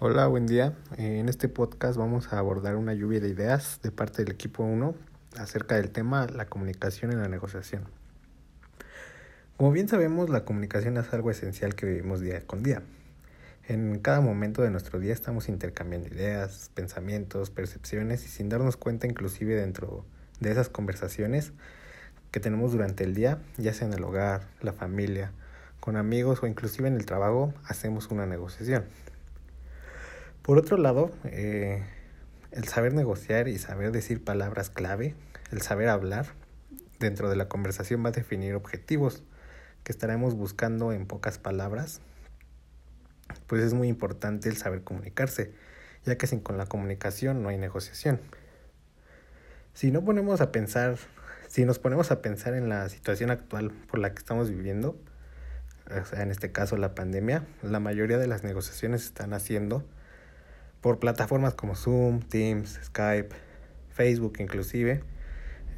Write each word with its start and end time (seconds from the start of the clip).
Hola, 0.00 0.28
buen 0.28 0.46
día. 0.46 0.74
En 0.96 1.28
este 1.28 1.48
podcast 1.48 1.98
vamos 1.98 2.32
a 2.32 2.38
abordar 2.38 2.76
una 2.76 2.94
lluvia 2.94 3.18
de 3.18 3.30
ideas 3.30 3.80
de 3.82 3.90
parte 3.90 4.22
del 4.22 4.32
equipo 4.32 4.62
1 4.62 4.94
acerca 5.38 5.74
del 5.74 5.90
tema 5.90 6.28
la 6.28 6.46
comunicación 6.46 7.10
en 7.10 7.18
la 7.18 7.26
negociación. 7.26 7.82
Como 9.56 9.72
bien 9.72 9.88
sabemos, 9.88 10.30
la 10.30 10.44
comunicación 10.44 10.98
es 10.98 11.12
algo 11.12 11.32
esencial 11.32 11.74
que 11.74 11.86
vivimos 11.86 12.20
día 12.20 12.46
con 12.46 12.62
día. 12.62 12.84
En 13.66 13.98
cada 13.98 14.20
momento 14.20 14.62
de 14.62 14.70
nuestro 14.70 15.00
día 15.00 15.12
estamos 15.12 15.48
intercambiando 15.48 16.06
ideas, 16.06 16.70
pensamientos, 16.74 17.50
percepciones 17.50 18.24
y 18.24 18.28
sin 18.28 18.48
darnos 18.48 18.76
cuenta 18.76 19.08
inclusive 19.08 19.56
dentro 19.56 20.04
de 20.38 20.52
esas 20.52 20.68
conversaciones 20.68 21.50
que 22.30 22.38
tenemos 22.38 22.70
durante 22.70 23.02
el 23.02 23.14
día, 23.14 23.38
ya 23.56 23.74
sea 23.74 23.88
en 23.88 23.94
el 23.94 24.04
hogar, 24.04 24.46
la 24.60 24.72
familia, 24.72 25.32
con 25.80 25.96
amigos 25.96 26.40
o 26.44 26.46
inclusive 26.46 26.86
en 26.86 26.94
el 26.94 27.04
trabajo, 27.04 27.52
hacemos 27.64 28.12
una 28.12 28.26
negociación. 28.26 28.84
Por 30.48 30.56
otro 30.56 30.78
lado, 30.78 31.10
eh, 31.24 31.84
el 32.52 32.64
saber 32.64 32.94
negociar 32.94 33.48
y 33.48 33.58
saber 33.58 33.92
decir 33.92 34.24
palabras 34.24 34.70
clave, 34.70 35.14
el 35.52 35.60
saber 35.60 35.90
hablar 35.90 36.28
dentro 36.98 37.28
de 37.28 37.36
la 37.36 37.48
conversación 37.48 38.02
va 38.02 38.08
a 38.08 38.12
definir 38.12 38.54
objetivos 38.54 39.24
que 39.84 39.92
estaremos 39.92 40.32
buscando 40.36 40.92
en 40.92 41.04
pocas 41.04 41.36
palabras. 41.36 42.00
Pues 43.46 43.62
es 43.62 43.74
muy 43.74 43.88
importante 43.88 44.48
el 44.48 44.56
saber 44.56 44.82
comunicarse, 44.84 45.52
ya 46.06 46.16
que 46.16 46.26
sin 46.26 46.40
con 46.40 46.56
la 46.56 46.64
comunicación 46.64 47.42
no 47.42 47.50
hay 47.50 47.58
negociación. 47.58 48.18
Si 49.74 49.90
no 49.90 50.02
ponemos 50.02 50.40
a 50.40 50.50
pensar, 50.50 50.96
si 51.46 51.66
nos 51.66 51.78
ponemos 51.78 52.10
a 52.10 52.22
pensar 52.22 52.54
en 52.54 52.70
la 52.70 52.88
situación 52.88 53.30
actual 53.30 53.70
por 53.70 54.00
la 54.00 54.14
que 54.14 54.18
estamos 54.20 54.48
viviendo, 54.48 54.98
en 56.14 56.30
este 56.30 56.52
caso 56.52 56.78
la 56.78 56.94
pandemia, 56.94 57.44
la 57.62 57.80
mayoría 57.80 58.16
de 58.16 58.28
las 58.28 58.44
negociaciones 58.44 59.04
están 59.04 59.34
haciendo 59.34 59.84
por 60.80 60.98
plataformas 60.98 61.54
como 61.54 61.74
Zoom, 61.74 62.20
Teams, 62.20 62.78
Skype, 62.84 63.30
Facebook 63.90 64.34
inclusive. 64.38 65.02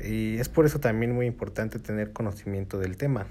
Y 0.00 0.38
es 0.38 0.48
por 0.48 0.66
eso 0.66 0.80
también 0.80 1.12
muy 1.12 1.26
importante 1.26 1.78
tener 1.78 2.12
conocimiento 2.12 2.78
del 2.78 2.96
tema, 2.96 3.26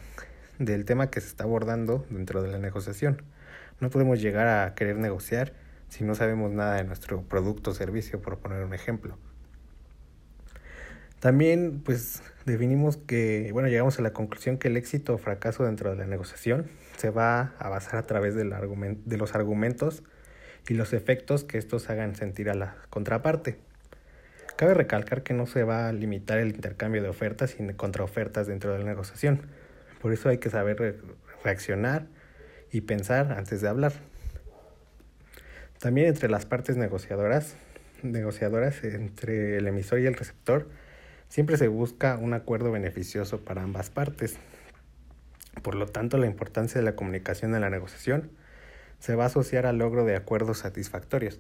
del 0.60 0.86
tema 0.86 1.10
que 1.10 1.22
se 1.22 1.28
está 1.28 1.44
abordando 1.44 2.06
dentro 2.10 2.42
de 2.42 2.50
la 2.50 2.60
negociación. 2.60 3.24
No 3.80 3.90
podemos 3.90 4.22
llegar 4.22 4.48
a 4.48 4.76
querer 4.76 4.98
negociar 4.98 5.54
si 5.90 6.04
no 6.04 6.14
sabemos 6.16 6.52
nada 6.52 6.76
de 6.76 6.84
nuestro 6.84 7.24
producto 7.24 7.72
o 7.72 7.74
servicio, 7.74 8.22
por 8.22 8.38
poner 8.38 8.64
un 8.64 8.74
ejemplo. 8.74 9.18
También, 11.20 11.82
pues, 11.84 12.22
definimos 12.46 12.98
que, 12.98 13.50
bueno, 13.52 13.68
llegamos 13.68 14.00
a 14.00 14.02
la 14.02 14.14
conclusión 14.14 14.58
que 14.58 14.70
el 14.70 14.78
éxito 14.78 15.16
o 15.16 15.18
fracaso 15.18 15.66
dentro 15.66 15.90
de 15.90 15.98
la 15.98 16.06
negociación 16.06 16.68
se 16.98 17.10
va 17.10 17.54
a 17.60 17.70
basar 17.70 17.98
a 17.98 18.04
través 18.04 18.36
del 18.36 18.54
de 19.06 19.18
los 19.18 19.36
argumentos 19.36 20.04
y 20.68 20.74
los 20.74 20.94
efectos 20.94 21.44
que 21.44 21.58
estos 21.58 21.90
hagan 21.90 22.16
sentir 22.16 22.50
a 22.50 22.54
la 22.54 22.76
contraparte. 22.90 23.58
Cabe 24.56 24.74
recalcar 24.74 25.24
que 25.24 25.34
no 25.34 25.46
se 25.46 25.64
va 25.64 25.88
a 25.88 25.94
limitar 25.94 26.38
el 26.38 26.50
intercambio 26.50 27.02
de 27.02 27.10
ofertas 27.10 27.56
y 27.60 27.74
contraofertas 27.74 28.48
dentro 28.48 28.74
de 28.74 28.80
la 28.80 28.86
negociación. 28.86 29.42
Por 30.02 30.12
eso 30.12 30.30
hay 30.30 30.38
que 30.38 30.50
saber 30.50 31.02
reaccionar 31.44 32.08
y 32.72 32.82
pensar 32.82 33.32
antes 33.32 33.62
de 33.62 33.70
hablar. 33.70 33.94
También 35.80 36.08
entre 36.08 36.30
las 36.30 36.46
partes 36.46 36.76
negociadoras, 36.76 37.56
negociadoras 38.04 38.84
entre 38.84 39.58
el 39.58 39.68
emisor 39.68 40.00
y 40.00 40.06
el 40.06 40.14
receptor, 40.14 40.68
Siempre 41.30 41.58
se 41.58 41.68
busca 41.68 42.18
un 42.18 42.34
acuerdo 42.34 42.72
beneficioso 42.72 43.42
para 43.42 43.62
ambas 43.62 43.92
partes. 43.92 44.38
Por 45.62 45.76
lo 45.76 45.86
tanto, 45.86 46.18
la 46.18 46.26
importancia 46.26 46.82
de 46.82 46.86
la 46.86 46.96
comunicación 46.96 47.54
en 47.54 47.62
la 47.62 47.70
negociación 47.70 48.32
se 49.00 49.16
va 49.16 49.24
a 49.24 49.28
asociar 49.28 49.66
al 49.66 49.78
logro 49.78 50.06
de 50.06 50.16
acuerdos 50.16 50.60
satisfactorios. 50.60 51.40